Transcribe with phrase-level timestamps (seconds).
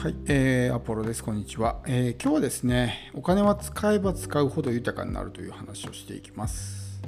[0.00, 1.22] はい、えー、アポロです。
[1.22, 7.02] こんにちは、えー、今日はですね、お金は使えば使うほど豊かになるという話をしていきます。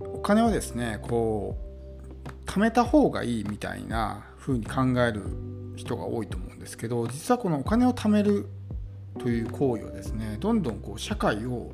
[0.00, 1.56] お金はですね、こ
[2.26, 5.22] う、貯めた方がいいみたいな風に考える
[5.76, 8.48] 人が多いと思うんですけど、実はこのお金を貯める
[9.20, 11.70] という行為はですね、どんどんこう社会を、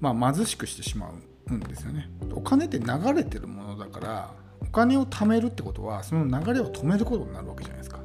[0.00, 1.12] まあ、貧しくしてしま
[1.46, 2.10] うんですよね。
[2.32, 8.00] お金って流れてるものだから、お金を貯めるってことは、その流れを止めることになるわけじゃないですか。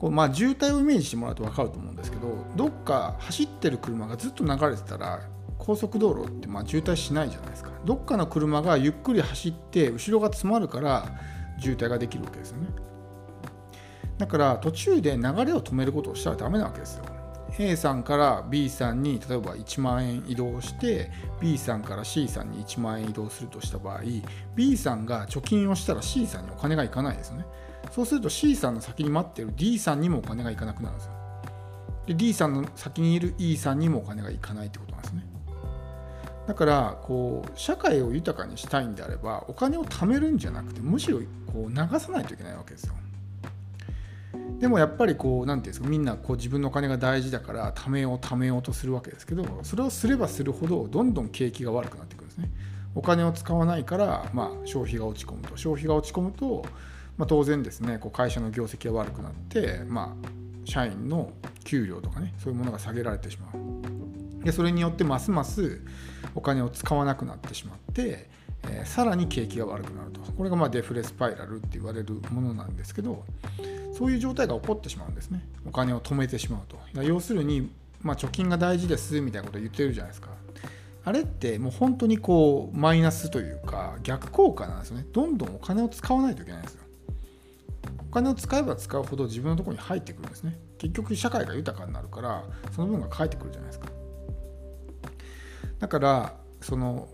[0.00, 5.20] こうまあ渋滞をイメージしてもらうと分かると思うんですけどどっか走ってる車がずっと流れてたら
[5.58, 7.70] 高速道路ってまあ渋滞しないじゃないですか。
[7.84, 11.06] どっかの車がゆっくり走って後ろが詰まるから
[11.60, 12.68] 渋滞ができるわけですよね。
[14.16, 17.04] だから途中で流れを止めることをしたらダメなわけですよ。
[17.58, 21.10] A さんから B さんに例えば1万円移動して
[21.42, 24.00] B さんから C さんに1万円移動するとした場合
[24.56, 27.44] B さんが貯金をしたら C さんにお金がいかないですよね。
[27.90, 31.12] そうすると C さんの先に待ってる D さんにもお金がいかなくなるんですよ。
[32.06, 35.26] で D さんの先にいる E さんにもお金がいかないってことなんですね。
[36.46, 41.20] だからこう社会を豊かにしたいんであればお金を貯めるんじゃなくてむしろ
[41.52, 42.94] こう流さないといけないわけですよ。
[44.58, 52.50] でもやっぱりこう何て言うんですかみんなこう自分のお金が大事だから貯めよう貯めようとするわけですけどそれをすればするほどどんどん景気が悪くなってくるんですね。
[52.94, 55.56] お金を使わないから、まあ、消費が落ち込むと。
[55.56, 56.64] 消費が落ち込むと
[57.20, 60.28] まあ、当然ですねこう会社の業績が悪くなって、まあ、
[60.64, 61.32] 社員の
[61.64, 64.42] 給料とかねそういうものが下げられてしまう。
[64.42, 65.82] でそれによってますます
[66.34, 68.26] お金を使わなくなってしまって、
[68.64, 70.20] えー、さらに景気が悪くなると。
[70.32, 73.22] これがまあデフレスパイラルって言われるものなんですけど
[73.92, 75.46] そういう状態が起こってしまうんですね。
[75.66, 77.02] お金を止めてしまうと。
[77.02, 80.30] 要するに、まあ、貯金が大事ですみたいなことを言ってるじゃないですか。
[81.04, 85.04] あれってもう本当にこうマイナスというか逆効果なんですよね。
[85.12, 86.84] どんどんお金を使わないといけないんですよ。
[88.10, 90.58] お金を使えば使うほど自分のところに入ってくるんですね。
[90.78, 92.44] 結局社会が豊かになるから
[92.74, 93.86] その分が返ってくるじゃないですか。
[95.78, 97.08] だからその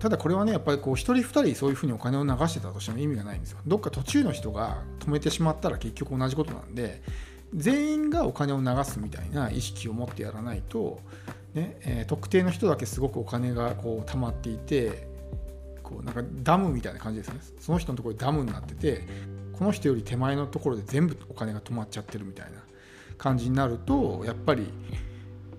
[0.00, 3.58] ただこれはねやっぱりこう一人二人そういうふうにお金を流してたとしても意味がないんですよ。
[3.68, 7.00] どっか途中の人が止めてしまったら結局同じことなんで
[7.54, 11.00] 全員がお金を流すみたいな意識を持ってやらないと、
[11.54, 15.06] ねえー、特定の人だけすごくお金がこう溜まっていて
[15.84, 17.40] こうなんかダムみたいな感じですね。
[17.60, 19.06] その人のところにダムになってて
[19.58, 22.58] この人より手前のところで全部お金が止まっちゃってるみたいな
[23.18, 24.68] 感じになるとやっぱり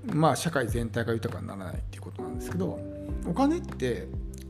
[0.06, 2.80] まあ社会全体が豊かにならないっていうことなんですけど
[3.28, 4.08] お金って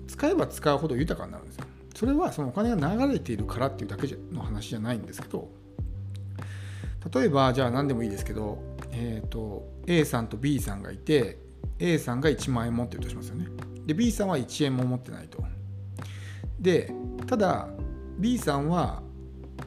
[0.08, 1.66] 使えば使うほど豊かになるんですよ。
[1.96, 5.50] それはそのお金が流れているからっていうだけの話じゃないんですけど
[7.14, 8.62] 例えばじゃあ何でもいいですけど、
[8.92, 11.38] えーと、A さんと B さんがいて
[11.80, 13.48] A さんが1万円持ってるとしますよね。
[13.86, 15.44] で B さんは1円も持ってないと。
[16.60, 16.92] で
[17.28, 17.70] ただ
[18.18, 19.04] B さんは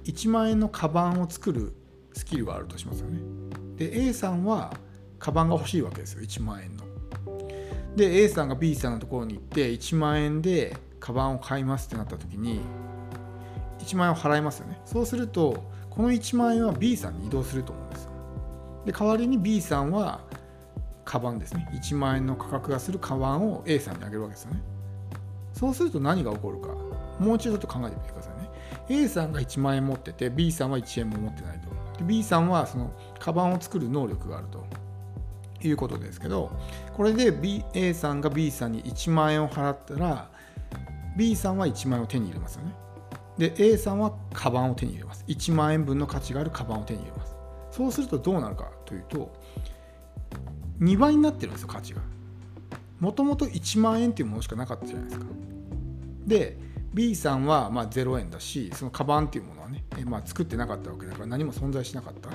[0.04, 1.75] 1万円のカバンを作る
[2.12, 3.21] スキルがあるとしますよね。
[3.76, 4.72] で A さんは
[5.19, 6.84] カバンが欲しいわけですよ1万円の。
[7.97, 12.60] で A さんが B さんのところに行って1万円でカバンを買いますってなった時に
[13.81, 14.81] 1万円を払いますよね。
[14.84, 18.10] そうするとこの1万円は B さんに移動すると思うんですよ。
[18.87, 20.20] で代わりに B さんは
[21.05, 24.62] カバンですね1万円の価格がするカバンを A さんにあげるわけですよね。
[25.53, 26.69] そうすると何が起こるか
[27.19, 28.38] もう一度ちょっと考えてみてください。
[28.88, 31.69] A さんが1万円持ってて B さんは1円も持ってないと。
[31.99, 34.65] で B さんはそのカバンを作る能力があると。
[35.60, 36.53] いうことですけど
[36.97, 40.31] これで B A さんが B さんに1万円を払ったら
[41.16, 42.72] B さんは1万円を手に入れますよね。
[43.38, 45.25] で A さんはカバンを手に入れます。
[45.26, 47.34] 1万円分の価値があるカバンを手に入れます。
[47.72, 49.32] そうするとどうなるかというと
[50.81, 52.03] 2倍になってるんですよ価値が。
[53.00, 55.26] もともと1万円っていうものしかなかったじゃないですか。
[56.26, 56.56] で
[56.94, 62.31] B さんはま0円だしそのカバンっていうものはね、まあ、作ってなかったわけだから何も存在しなかった。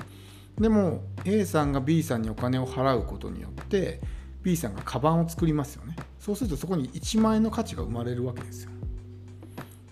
[0.60, 4.00] でも A さんが B さんにお金を払うことによって
[4.42, 5.96] B さんがカバンを作りますよね。
[6.20, 8.70] そうするとそこに1万円の価値が生まれるわけですよ。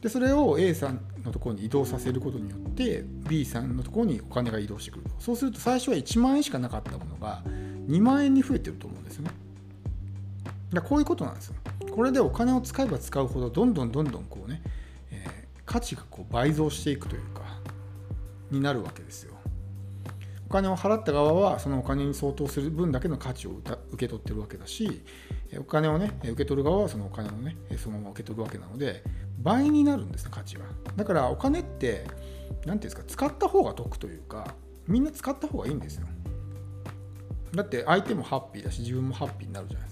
[0.01, 5.11] でそれを A さんのところに移動させることによって B さんのところにお金が移動してくると。
[5.19, 7.43] そうすると最初は1万円しかなかったものが
[7.89, 9.31] 2万円に増えてると思うんですよね。
[10.73, 11.55] だこういうことなんですよ。
[11.91, 14.63] これでお金を使えば使うほどどんどんどんどんこうね、
[15.11, 17.43] えー、価値がこう倍増していくというか
[18.51, 19.35] になるわけですよ。
[20.47, 25.03] お金を払った側はそのお金に相当する分だけの価値を受け取ってるわけだし
[25.59, 29.03] お金をね受け取る側はそのお金をねそのまま受け取るわけなので
[29.39, 30.67] 倍になるんです価値は。
[30.95, 34.55] だからお金って何て言うんですか使った方が得というか
[34.87, 36.07] みんな使った方がいいんですよ。
[37.55, 39.92] だって相手もハッピーだし自分もハッピーになるじゃないです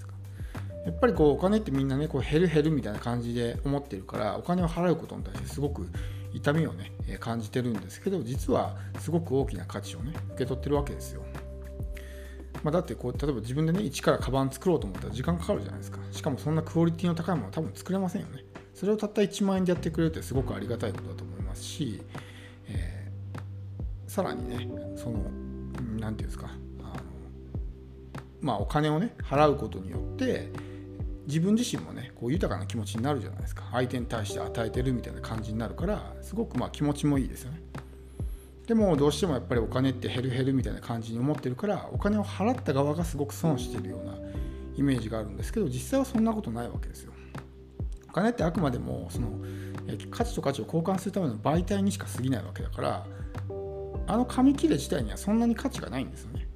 [0.85, 5.87] やっぱりこうお金ってみんなねこう減る減るみたいな感じで思ってるからお金を払うことに対してすごく
[6.33, 11.23] 痛みをね感じてるんですけど実はすごく大きな価値をね受け取ってるわけですよ。
[12.63, 15.99] まあ、だってこう例えば自分でね一からカバン作ろうと思ったら時間かかるじゃないですか。
[16.11, 18.43] しかもそんなクオリティの高いものは多分作れませんよね。
[18.73, 22.01] それをたった1万円でやってくれるってすごくありがたいことだと思いますし、
[22.67, 26.47] えー、さらにねその何て言うんですか
[26.79, 26.93] あの
[28.41, 30.49] まあお金をね払うことによって
[31.27, 37.61] 自分自身もねこう豊かな気持ちになるじゃないですか相手に対して与えてるみたいな感じになるからすごくまあ気持ちもいいですよね
[38.67, 44.13] でもどうしてもやっぱりお金って減る減るみたいな感じに思ってるからお金を払った側がすごく損してるような
[44.75, 47.11] イメージがあるんですけど実際はそんなことないわけですよ。
[48.09, 49.29] お金ってあくまでもその
[50.09, 53.05] 価値と価値を交換するための媒体にしか過ぎないわけだから
[54.07, 56.47] あの紙切れ自体にはそんなに価値がないんですよね。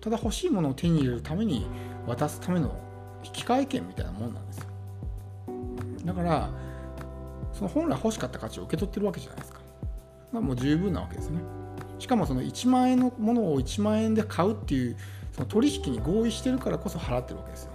[0.00, 1.66] ただ欲しいものを手に入れるために
[2.06, 2.76] 渡すための
[3.24, 4.66] 引換券みたいなもんなんですよ。
[6.04, 6.50] だから
[7.52, 9.60] その本来欲しかった価値を受け取ってるわけじゃないですか。
[10.32, 11.40] ま、もう十分なわけですね。
[11.98, 14.96] しかもその1万円のものを1万円で買うっていう
[15.32, 17.72] その取引に合意してるからこそ払ってるわけですよ。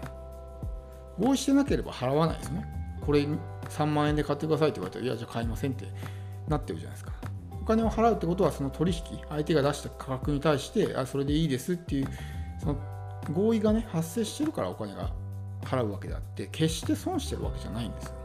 [1.18, 2.66] 合意してなければ払わないですね。
[3.06, 3.26] これ
[3.70, 5.86] 3万円で買ってくださいって言われたら、いや、じゃあ買いませんって
[6.48, 7.12] なってるじゃないですか。
[7.62, 12.08] お金を払うってことは、その取引、相手が出した価格に対して、あ、それでいいですっていう、
[12.60, 12.76] その
[13.34, 15.12] 合意がね、発生してるからお金が
[15.70, 18.20] 払うわけであって、決して損してるわけじゃないんですよ。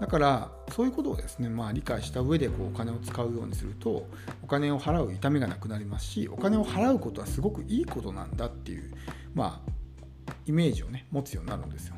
[0.00, 4.06] だからそういうことをですね、まあ、理解した上でこうお金を使うようにすると
[4.42, 8.92] お金を払う痛みがなくなりますしお金を払うことはすごくいいことなんだっていう、
[9.34, 11.94] まあ、イメージをね持つようになるんですよ。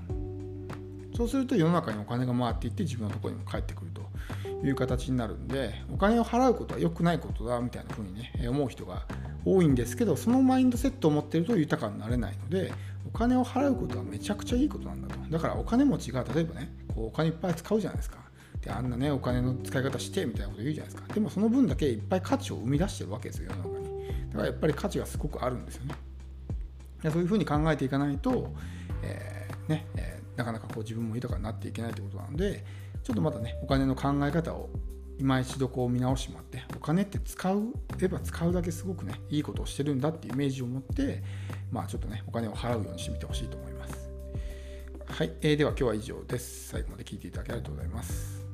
[1.16, 9.06] そうすると世の中にお金が回っていって自分のところにも返ってくるという形になるんでお金を払うことは良くないことだみたいな風にね思う人が
[9.46, 12.72] 多いんですけどそのマインドセットを持ってると豊かになれないので
[13.06, 15.30] お金を払うことはめちゃくちゃいいことなんだと。
[15.30, 18.18] だからお金持ちが例えばねこうお金いっぱい使うじゃないですか。
[18.60, 21.14] であんなねお金の使い方してみたいなこと言うじゃないですか。
[21.14, 23.86] でもその分だけいっぱい価値を生み出してるわけですよ世の中に。
[24.30, 25.94] だからやっぱり価値がすごくあるんですよね。
[27.10, 28.52] そういうふうに考えていかないと、
[29.02, 32.64] えー、ねえー、なかなかこう自分も豊かになっていけないということなので
[33.04, 34.68] ちょっとまたねお金の考え方を
[35.18, 37.62] 今一度こう見直してもらってお金って使う
[38.00, 41.22] えば使うだけすごくねいいことをしてるんだっていうイメージを持って
[41.70, 44.10] まあちょっとねお金を払うようにしてみてほしいと思います。
[45.06, 46.68] はい、えー、では今日は以上です。
[46.68, 48.45] 最後まで聞いていただきありがとうございます。